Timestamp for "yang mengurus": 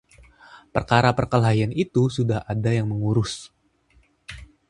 2.77-3.33